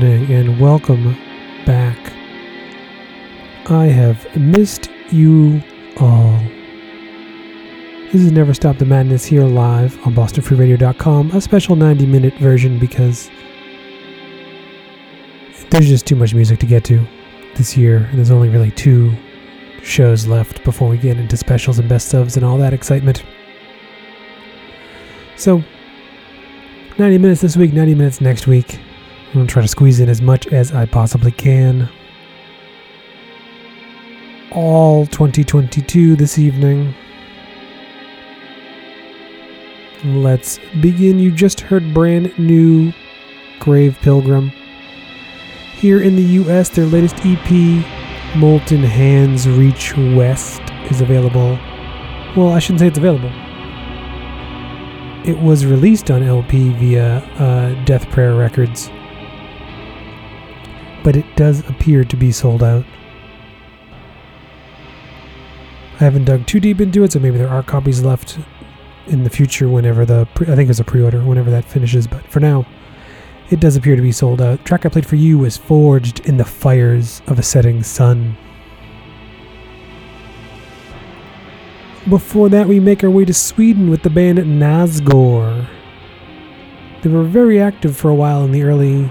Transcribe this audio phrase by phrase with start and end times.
[0.00, 1.12] and welcome
[1.66, 1.98] back.
[3.70, 5.62] I have missed you
[5.98, 6.38] all.
[8.10, 12.78] This is Never Stop the Madness here live on BostonFreeRadio.com, a special 90 minute version
[12.78, 13.30] because
[15.68, 17.06] there's just too much music to get to
[17.56, 19.14] this year, and there's only really two
[19.82, 23.24] shows left before we get into specials and best ofs and all that excitement.
[25.36, 25.62] So,
[26.96, 28.80] 90 minutes this week, 90 minutes next week.
[29.32, 31.88] I'm going to try to squeeze in as much as I possibly can.
[34.50, 36.94] All 2022 this evening.
[40.04, 41.18] Let's begin.
[41.18, 42.92] You just heard brand new
[43.58, 44.52] Grave Pilgrim.
[45.76, 47.50] Here in the US, their latest EP,
[48.36, 51.58] Molten Hands Reach West, is available.
[52.36, 53.32] Well, I shouldn't say it's available
[55.24, 58.90] it was released on LP via uh, Death Prayer Records,
[61.02, 62.84] but it does appear to be sold out.
[65.94, 68.38] I haven't dug too deep into it, so maybe there are copies left
[69.06, 72.06] in the future whenever the pre- I think it's a pre-order whenever that finishes.
[72.06, 72.66] But for now,
[73.50, 74.58] it does appear to be sold out.
[74.58, 78.36] The track I played for you was "Forged in the Fires of a Setting Sun."
[82.08, 85.68] Before that, we make our way to Sweden with the band Nazgor.
[87.02, 89.10] They were very active for a while in the early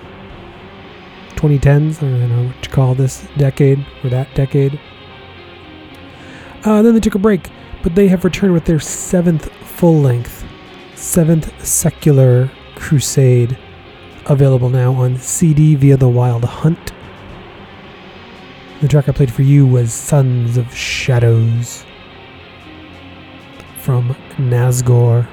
[1.42, 1.98] 2010s.
[1.98, 4.80] I don't know what you call this decade or that decade.
[6.64, 7.50] Uh, then they took a break,
[7.82, 10.46] but they have returned with their seventh full length,
[10.94, 13.58] seventh secular crusade,
[14.28, 16.92] available now on CD via The Wild Hunt.
[18.82, 21.86] The track I played for you was Sons of Shadows
[23.78, 25.28] from Nazgor.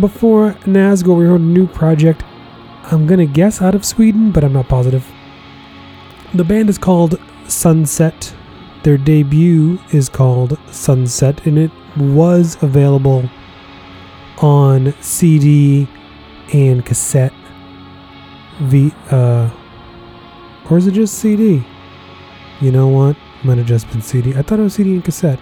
[0.00, 2.24] Before Nazgor, we heard a new project.
[2.84, 5.06] I'm gonna guess out of Sweden, but I'm not positive.
[6.32, 8.34] The band is called Sunset.
[8.84, 13.28] Their debut is called Sunset, and it was available
[14.38, 15.86] on CD
[16.54, 17.34] and cassette.
[18.62, 19.50] V, uh,
[20.70, 21.62] or is it just CD?
[22.62, 23.14] You know what?
[23.44, 24.34] Might have just been CD.
[24.34, 25.38] I thought it was CD and cassette.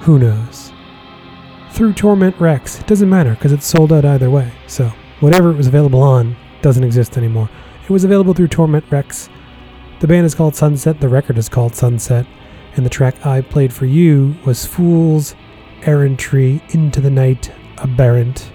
[0.00, 0.67] Who knows?
[1.78, 2.80] Through Torment Rex.
[2.80, 4.52] It doesn't matter because it's sold out either way.
[4.66, 7.48] So whatever it was available on doesn't exist anymore.
[7.84, 9.28] It was available through Torment Rex.
[10.00, 10.98] The band is called Sunset.
[10.98, 12.26] The record is called Sunset.
[12.74, 15.36] And the track I played for you was Fool's
[15.82, 18.50] Errantry Into the Night Aberrant.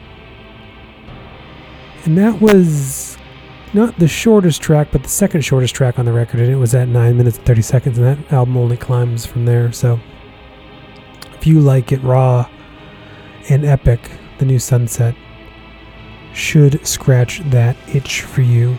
[2.03, 3.17] And that was
[3.73, 6.75] not the shortest track, but the second shortest track on the record, and it was
[6.75, 9.71] at 9 minutes and 30 seconds, and that album only climbs from there.
[9.71, 10.01] So,
[11.35, 12.49] if you like it raw
[13.49, 15.15] and epic, the new Sunset
[16.33, 18.77] should scratch that itch for you.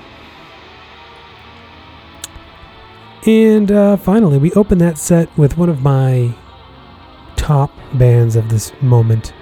[3.27, 6.35] And uh, finally, we open that set with one of my
[7.37, 9.33] top bands of this moment.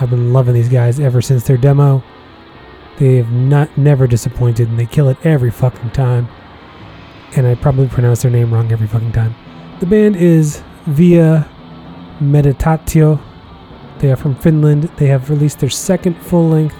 [0.00, 2.02] I've been loving these guys ever since their demo.
[2.98, 6.28] They've not never disappointed, and they kill it every fucking time.
[7.36, 9.34] And I probably pronounce their name wrong every fucking time.
[9.80, 11.48] The band is Via
[12.20, 13.20] Meditatio.
[13.98, 14.84] They are from Finland.
[14.96, 16.76] They have released their second full length.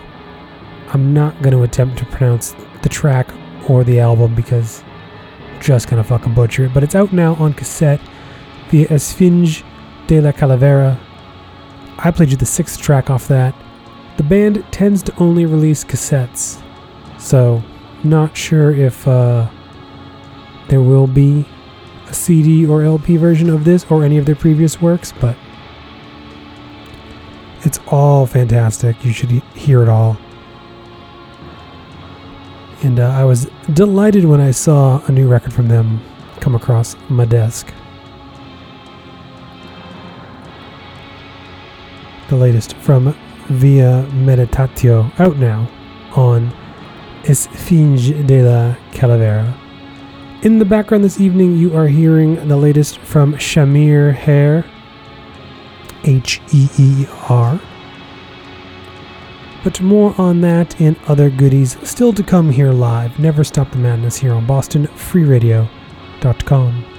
[0.92, 3.28] I'm not going to attempt to pronounce the track
[3.68, 4.82] or the album because
[5.52, 6.74] I'm just going to fucking butcher it.
[6.74, 8.00] But it's out now on cassette
[8.70, 9.64] via Esfinge
[10.06, 10.98] de la Calavera.
[11.98, 13.54] I played you the sixth track off that.
[14.16, 16.62] The band tends to only release cassettes,
[17.18, 17.62] so
[18.04, 19.48] not sure if uh,
[20.68, 21.46] there will be
[22.08, 25.36] a CD or LP version of this or any of their previous works, but
[27.64, 29.04] it's all fantastic.
[29.04, 30.16] You should hear it all.
[32.82, 36.00] And uh, I was delighted when I saw a new record from them
[36.40, 37.72] come across my desk.
[42.28, 43.16] The latest from
[43.48, 45.68] via Meditatio, out now
[46.14, 46.52] on
[47.24, 49.58] Esfinge de la Calavera.
[50.42, 54.64] In the background this evening, you are hearing the latest from Shamir Heer,
[56.04, 57.60] H E E R.
[59.62, 63.18] But more on that and other goodies still to come here live.
[63.18, 66.93] Never Stop the Madness here on BostonFreeRadio.com.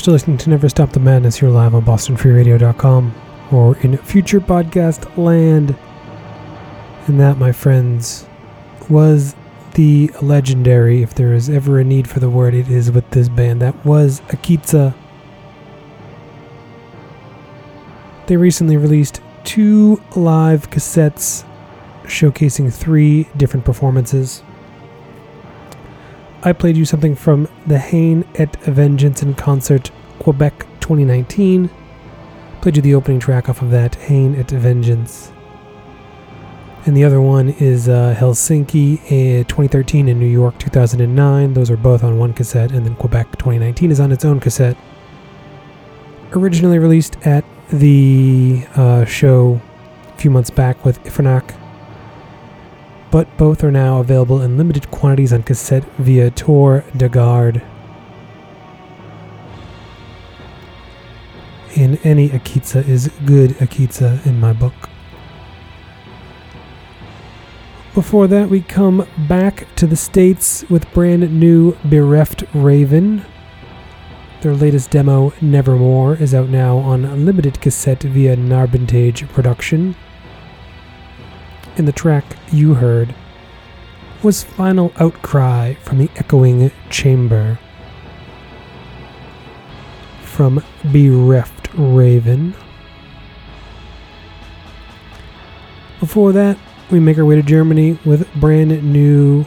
[0.00, 3.14] still listening to Never Stop the Madness here live on BostonFreeRadio.com
[3.52, 5.76] or in future podcast land.
[7.06, 8.26] And that, my friends,
[8.88, 9.34] was
[9.74, 13.28] the legendary, if there is ever a need for the word, it is with this
[13.28, 13.60] band.
[13.60, 14.94] That was Akitsa.
[18.26, 21.44] They recently released two live cassettes
[22.04, 24.42] showcasing three different performances.
[26.42, 31.68] I played you something from the Haine et Vengeance in Concert Quebec 2019.
[32.62, 35.32] Played you the opening track off of that, Haine et Vengeance.
[36.86, 39.00] And the other one is uh, Helsinki
[39.40, 41.52] uh, 2013 and New York 2009.
[41.52, 44.78] Those are both on one cassette, and then Quebec 2019 is on its own cassette.
[46.32, 49.60] Originally released at the uh, show
[50.08, 51.59] a few months back with Ifernach
[53.10, 57.62] but both are now available in limited quantities on cassette via Tour de Garde.
[61.74, 64.74] In any Akitsa is good Akitsa in my book.
[67.94, 73.24] Before that, we come back to the States with brand new Bereft Raven.
[74.42, 79.96] Their latest demo, Nevermore, is out now on limited cassette via Narbontage Production
[81.84, 83.14] the track you heard
[84.22, 87.58] was Final Outcry from the Echoing Chamber.
[90.22, 92.54] From Bereft Raven.
[96.00, 96.58] Before that,
[96.90, 99.46] we make our way to Germany with brand new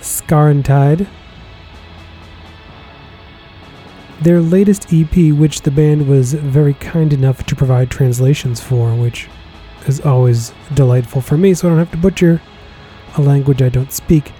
[0.00, 1.06] Skarntide.
[4.20, 9.28] Their latest EP, which the band was very kind enough to provide translations for, which
[9.88, 12.40] is always delightful for me, so I don't have to butcher
[13.16, 14.32] a language I don't speak.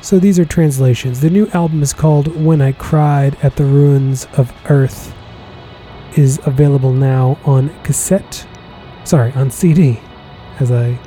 [0.00, 1.20] So these are translations.
[1.20, 5.14] The new album is called When I Cried at the Ruins of Earth.
[6.16, 8.46] Is available now on cassette.
[9.04, 10.00] Sorry, on CD.
[10.60, 10.98] As I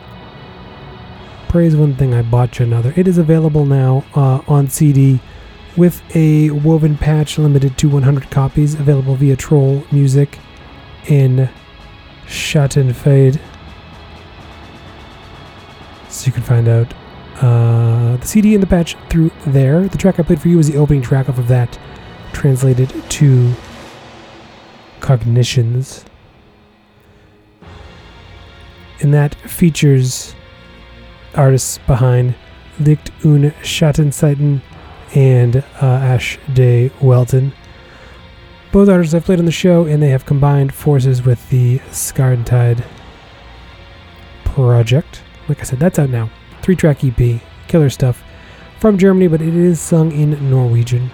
[1.47, 2.91] praise one thing, I botch another.
[2.97, 5.19] It is available now uh, on CD
[5.78, 10.39] with a woven patch limited to 100 copies, available via Troll Music
[11.07, 11.49] in
[12.25, 13.39] Schadenfreude
[16.18, 16.93] so you can find out
[17.41, 19.88] uh, the CD and the patch through there.
[19.88, 21.78] The track I played for you was the opening track off of that,
[22.34, 23.53] translated to
[24.99, 26.03] Cognitions.
[28.99, 30.34] And that features
[31.36, 32.34] artists behind
[32.80, 34.61] Licht und Schattenseiten
[35.15, 37.53] and uh, Ash Day Welton.
[38.72, 42.84] Both artists I've played on the show, and they have combined forces with the Skarntide
[44.43, 45.22] project.
[45.48, 46.30] Like I said, that's out now.
[46.62, 48.24] Three track EP, killer stuff
[48.80, 51.10] from Germany, but it is sung in Norwegian.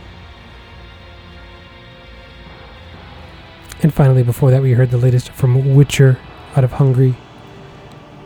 [3.82, 6.18] And finally, before that, we heard the latest from Witcher
[6.56, 7.16] out of Hungary.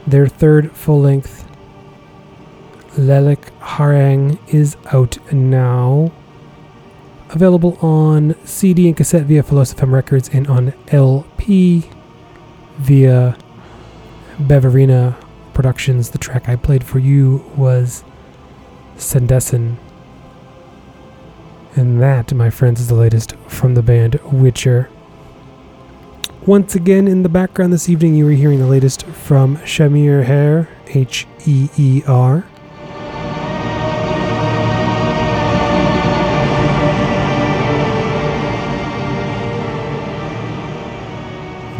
[0.05, 1.47] Their third full length,
[2.91, 6.11] Lelik Harang, is out now.
[7.31, 11.89] Available on CD and cassette via Philosophem Records and on LP
[12.77, 13.35] via
[14.37, 15.15] Beverina
[15.57, 16.11] Productions.
[16.11, 18.03] The track I played for you was
[18.95, 19.77] Sendesen.
[21.75, 24.87] And that, my friends, is the latest from the band Witcher.
[26.45, 30.69] Once again, in the background this evening, you were hearing the latest from Shamir Heer,
[30.89, 32.45] H E E R.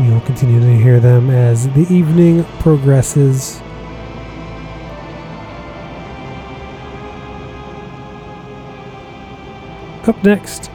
[0.02, 3.62] You'll continue to hear them as the evening progresses.
[10.08, 10.72] Up next,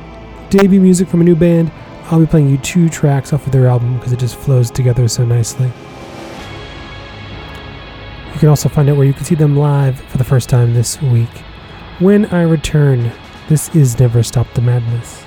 [0.50, 1.72] debut music from a new band.
[2.04, 5.08] I'll be playing you two tracks off of their album because it just flows together
[5.08, 5.72] so nicely.
[8.34, 10.74] You can also find out where you can see them live for the first time
[10.74, 11.30] this week.
[11.98, 13.10] When I return,
[13.48, 15.21] this is Never Stop the Madness.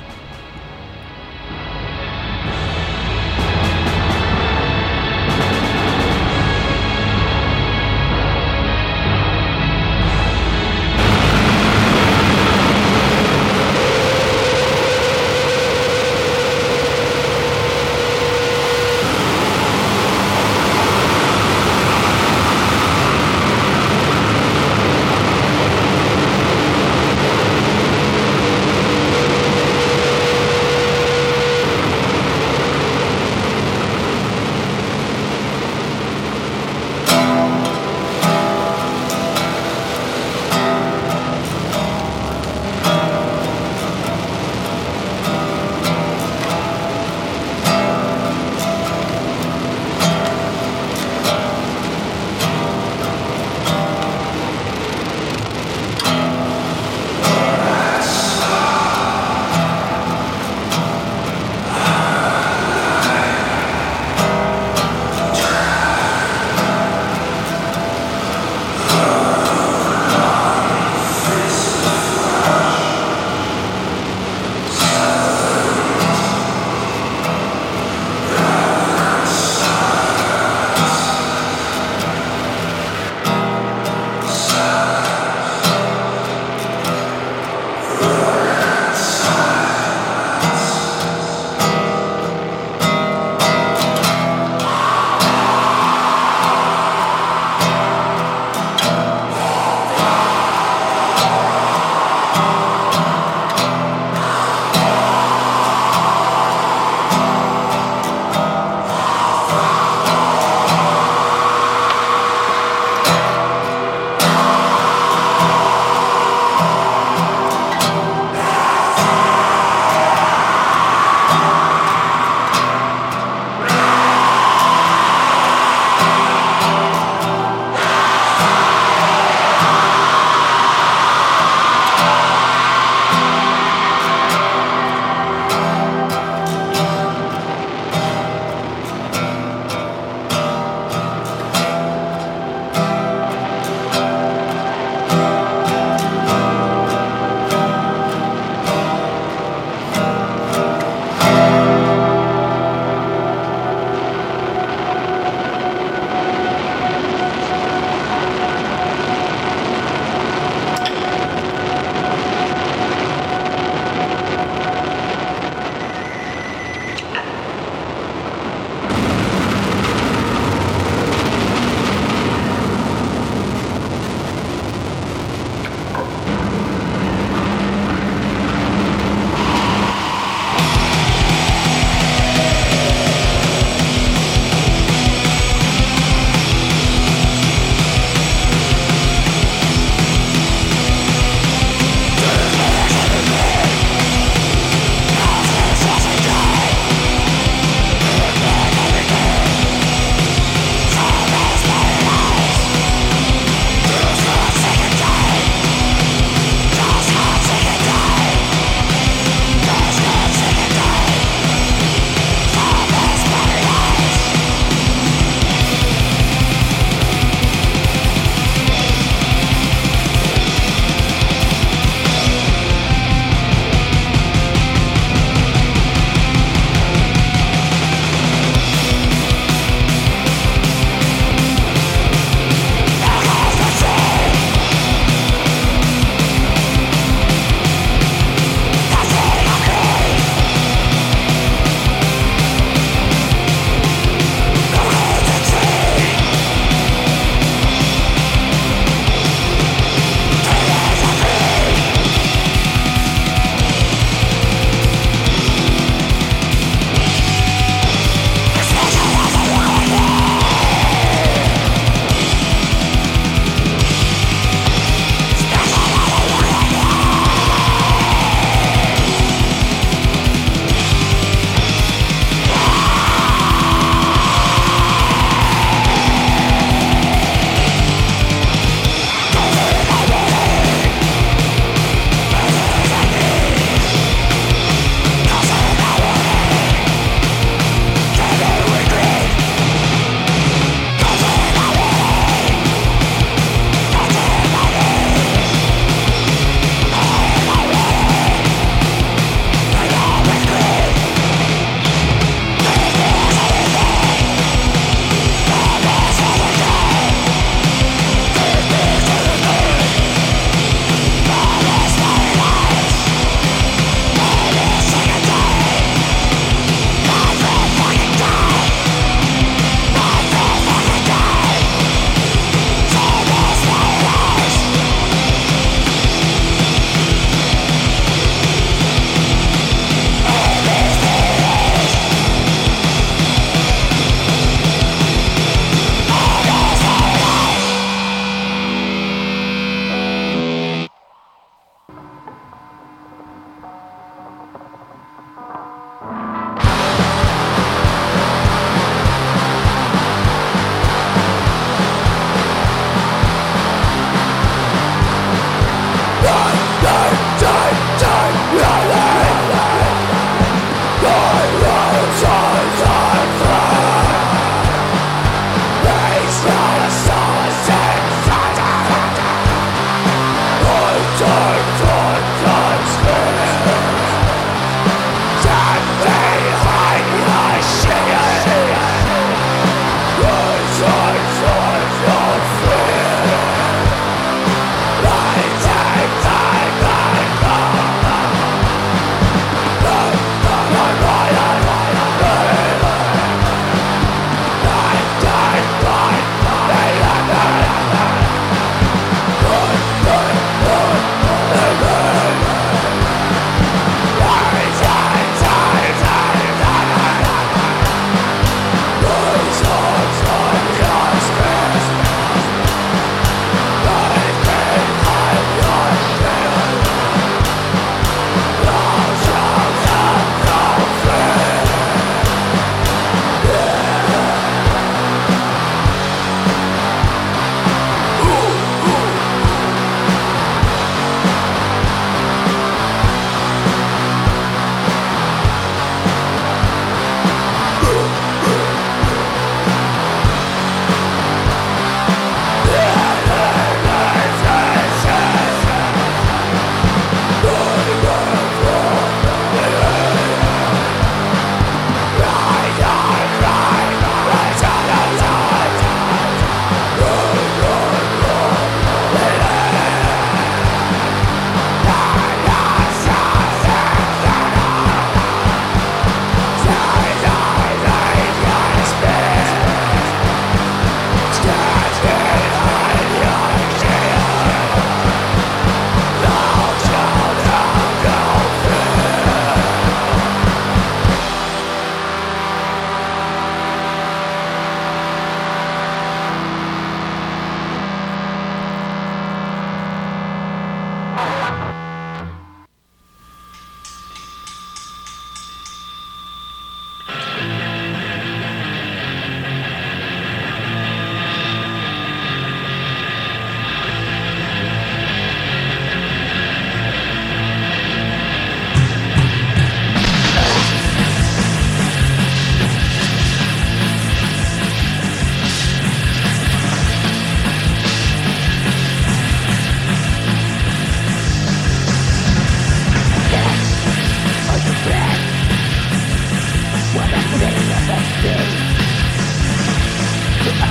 [527.85, 527.91] The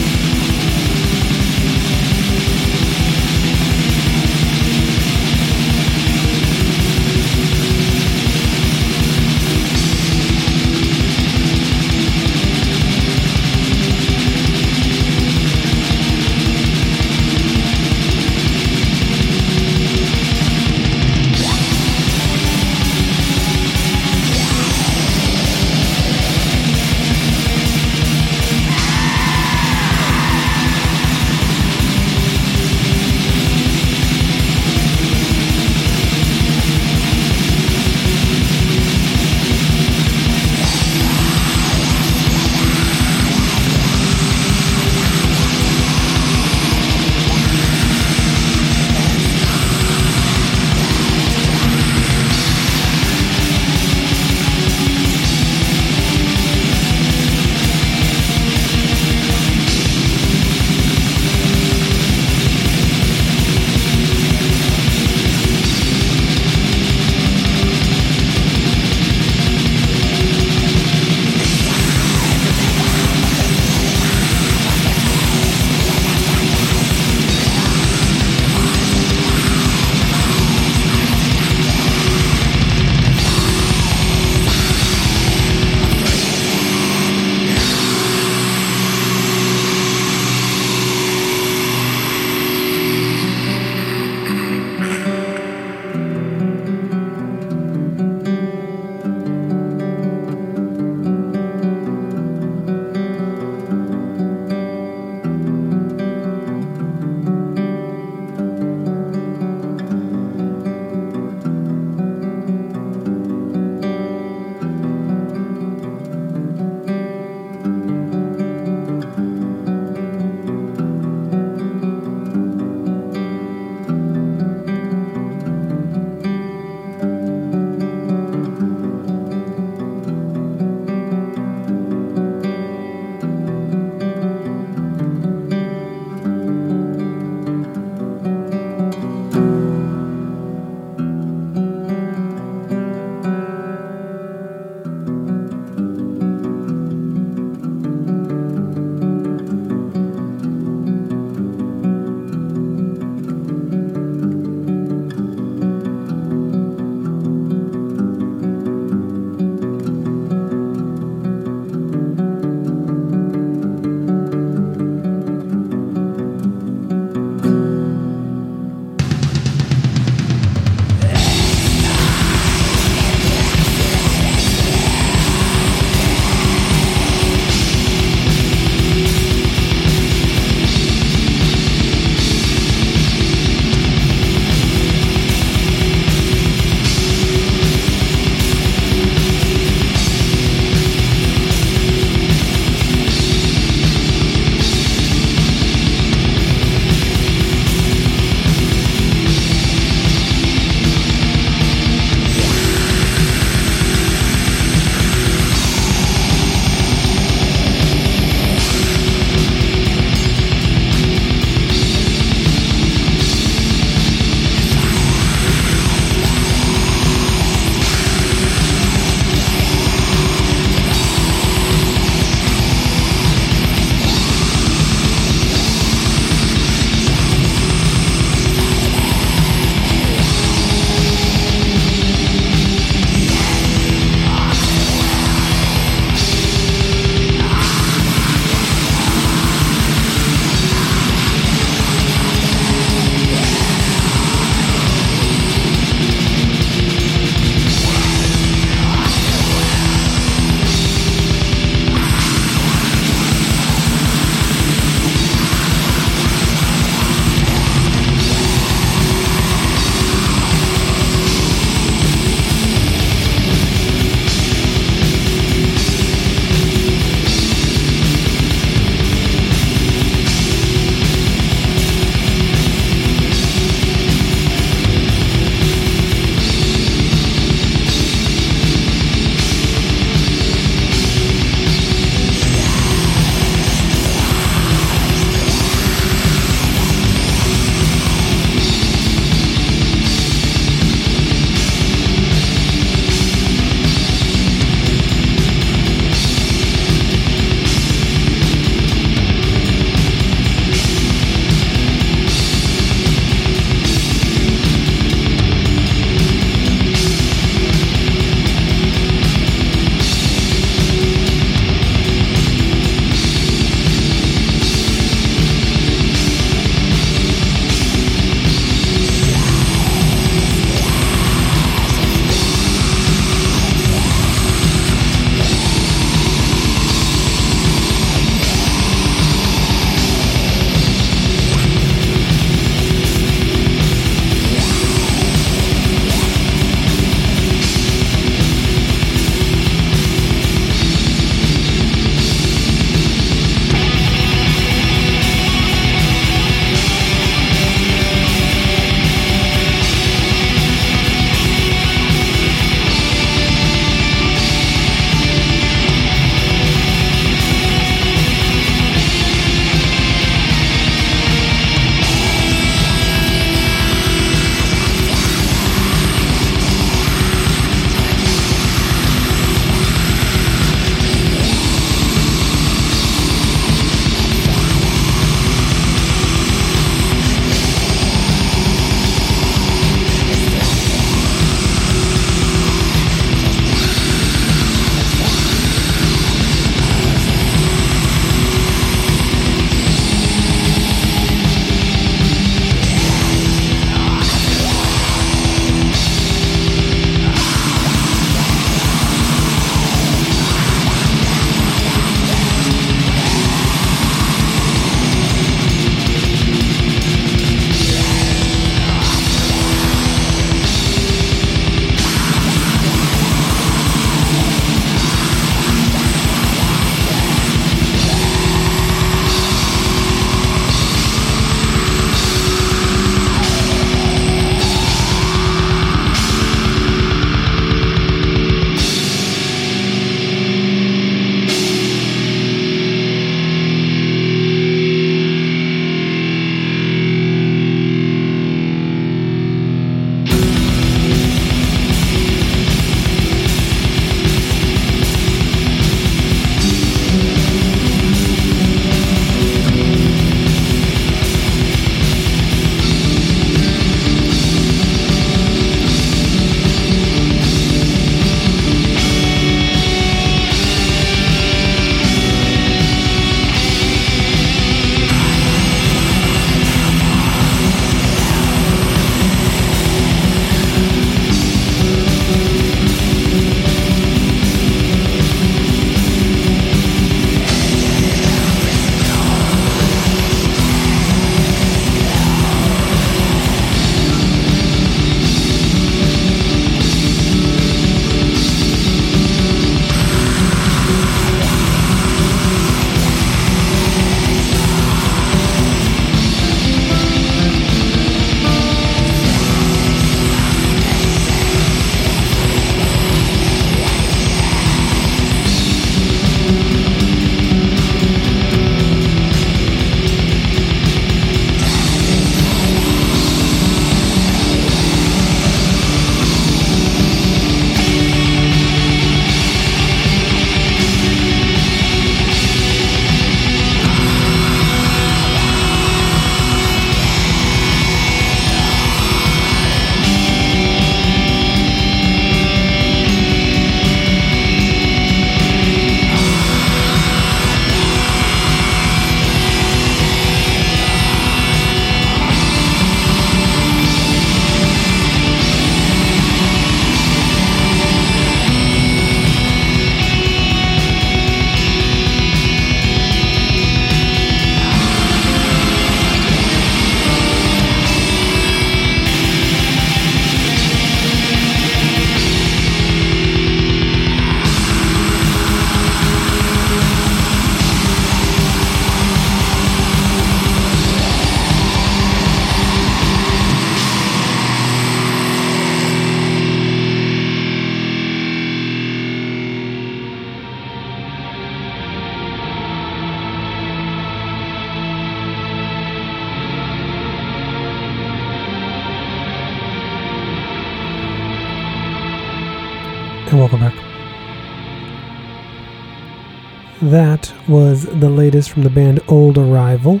[597.48, 600.00] was the latest from the band Old Arrival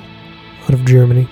[0.64, 1.28] out of Germany.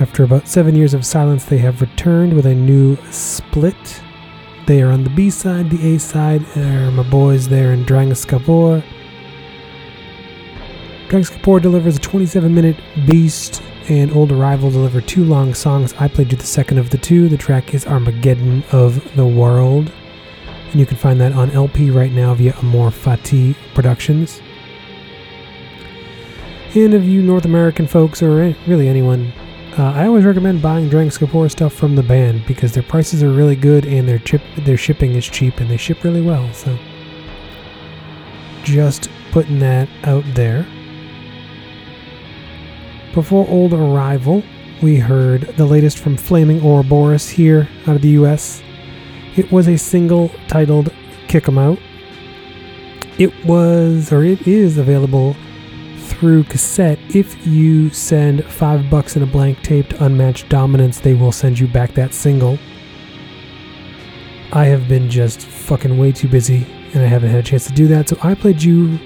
[0.00, 4.02] After about seven years of silence, they have returned with a new split.
[4.66, 8.82] They are on the B side, the A side are my boys there in Drangaskapor.
[11.08, 12.76] Drangaskapor delivers a 27 minute
[13.06, 15.94] beast, and Old Arrival deliver two long songs.
[15.98, 17.28] I played you the second of the two.
[17.28, 19.92] The track is Armageddon of the World
[20.74, 24.42] and you can find that on LP right now via Amor Fati Productions.
[26.74, 29.32] And of you North American folks, or really anyone,
[29.78, 33.54] uh, I always recommend buying Drangaskapor stuff from the band because their prices are really
[33.54, 36.52] good and their chip their shipping is cheap and they ship really well.
[36.52, 36.76] So
[38.64, 40.66] just putting that out there.
[43.14, 44.42] Before Old Arrival,
[44.82, 48.63] we heard the latest from Flaming Ouroboros here out of the US.
[49.36, 50.92] It was a single titled
[51.28, 51.78] Kick 'em Out.
[53.18, 55.36] It was, or it is available
[55.98, 56.98] through cassette.
[57.14, 61.58] If you send five bucks in a blank tape to Unmatched Dominance, they will send
[61.58, 62.58] you back that single.
[64.52, 67.72] I have been just fucking way too busy and I haven't had a chance to
[67.72, 69.00] do that, so I played you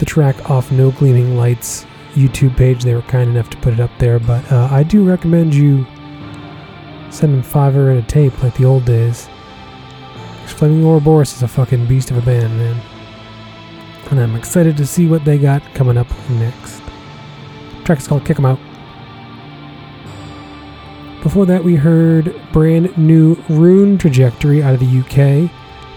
[0.00, 2.82] the track off No Gleaming Lights YouTube page.
[2.82, 5.86] They were kind enough to put it up there, but uh, I do recommend you
[7.10, 9.28] send them fiver in a tape like the old days.
[10.52, 12.80] Flaming Ouroboros is a fucking beast of a band, man.
[14.10, 16.82] And I'm excited to see what they got coming up next.
[17.78, 18.58] The track is called Kick 'em Out.
[21.22, 25.50] Before that, we heard brand new Rune Trajectory out of the UK.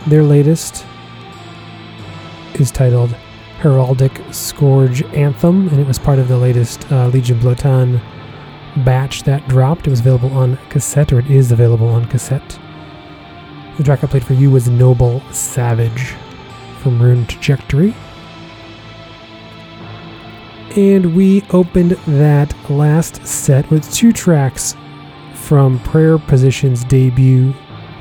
[0.07, 0.85] Their latest
[2.55, 3.15] is titled
[3.61, 8.01] Heraldic Scourge Anthem, and it was part of the latest uh, Legion Blotan
[8.83, 9.87] batch that dropped.
[9.87, 12.59] It was available on cassette, or it is available on cassette.
[13.77, 16.13] The track I played for you was Noble Savage
[16.79, 17.95] from Rune Trajectory.
[20.75, 24.75] And we opened that last set with two tracks
[25.33, 27.55] from Prayer Position's debut.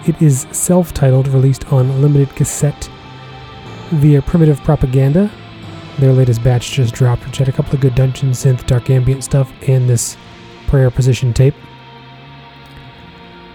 [0.06, 2.90] It is self titled, released on limited cassette
[3.92, 5.30] via Primitive Propaganda.
[5.98, 9.24] Their latest batch just dropped, which had a couple of good dungeon synth, dark ambient
[9.24, 10.18] stuff, and this
[10.66, 11.54] Prayer Position tape.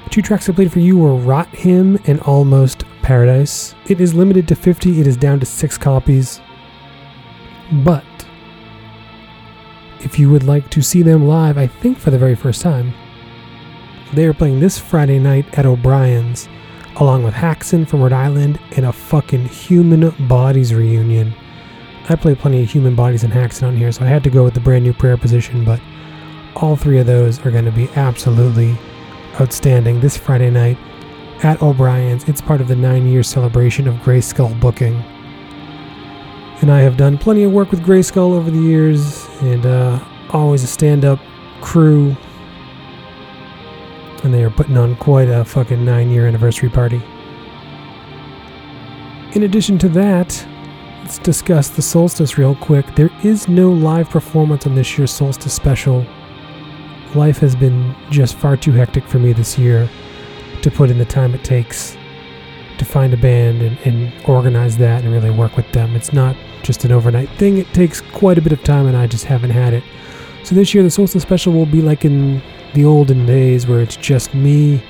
[0.09, 3.75] Two tracks I played for you were Rot Him and Almost Paradise.
[3.87, 6.41] It is limited to 50, it is down to 6 copies.
[7.83, 8.05] But
[9.99, 12.93] if you would like to see them live, I think for the very first time,
[14.13, 16.47] they are playing this Friday night at O'Brien's,
[16.95, 21.33] along with Haxon from Rhode Island and a fucking Human Bodies reunion.
[22.09, 24.43] I play plenty of Human Bodies and Haxon on here, so I had to go
[24.43, 25.81] with the brand new prayer position, but
[26.55, 28.77] all three of those are going to be absolutely
[29.39, 30.77] outstanding this Friday night
[31.43, 32.23] at O'Brien's.
[32.27, 34.95] It's part of the nine year celebration of Grayskull booking.
[36.61, 40.63] And I have done plenty of work with Grayskull over the years, and uh, always
[40.63, 41.19] a stand up
[41.61, 42.15] crew.
[44.23, 47.01] And they are putting on quite a fucking nine year anniversary party.
[49.33, 50.47] In addition to that,
[51.01, 52.95] let's discuss the solstice real quick.
[52.95, 56.07] There is no live performance on this year's solstice special
[57.15, 59.89] life has been just far too hectic for me this year
[60.61, 61.97] to put in the time it takes
[62.77, 65.95] to find a band and, and, organize that and really work with them.
[65.95, 69.07] It's not just an overnight thing, it takes quite a bit of time, and I
[69.07, 69.83] just haven't had it.
[70.43, 72.41] So this year, the Solstice Special will be like in
[72.73, 74.83] the olden days where it's just me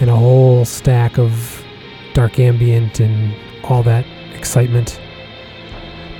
[0.00, 1.64] and a whole stack of
[2.12, 3.34] dark ambient and
[3.64, 5.00] all that excitement.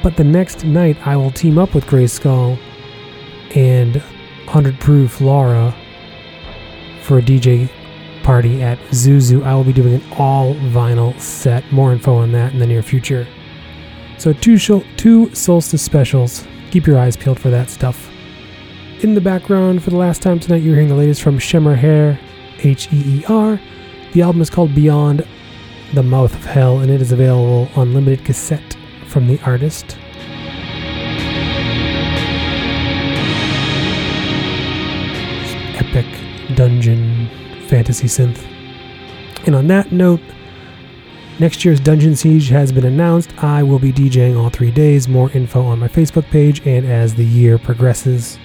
[0.03, 2.59] But the next night, I will team up with Gray Skull
[3.55, 4.03] and
[4.51, 5.73] 100 Proof Laura
[7.03, 7.71] for a DJ
[8.25, 9.45] party at Zuzu.
[9.45, 11.71] I will be doing an all vinyl set.
[11.71, 13.29] More info on that in the near future.
[14.19, 16.45] So, two, two Solstice specials.
[16.73, 18.11] Keep your eyes peeled for that stuff.
[19.05, 22.19] In the background, for the last time tonight, you're hearing the latest from Shimmer Heer,
[22.59, 23.61] H E E R.
[24.15, 25.25] The album is called Beyond
[25.95, 29.97] the Mouth of Hell, and it is available on limited cassette from the artist.
[36.61, 37.29] Dungeon
[37.69, 38.45] fantasy synth.
[39.47, 40.21] And on that note,
[41.39, 43.33] next year's Dungeon Siege has been announced.
[43.43, 45.09] I will be DJing all three days.
[45.09, 48.39] More info on my Facebook page and as the year progresses.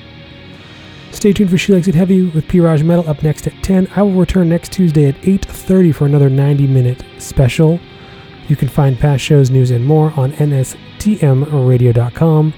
[1.12, 2.62] Stay tuned for She Likes It Heavy with P.
[2.62, 3.90] Raj Metal up next at 10.
[3.98, 7.82] I will return next Tuesday at 8.30 for another 90-minute special.
[8.48, 12.54] You can find past shows, news, and more on nstmradio.com.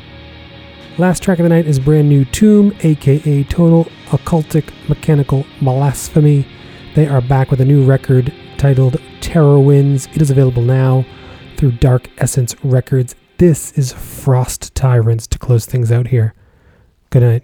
[0.99, 6.47] Last track of the night is brand new Tomb, aka Total Occultic Mechanical Blasphemy.
[6.95, 10.07] They are back with a new record titled Terror Winds.
[10.15, 11.05] It is available now
[11.55, 13.13] through Dark Essence Records.
[13.37, 16.33] This is Frost Tyrants to close things out here.
[17.11, 17.43] Good night.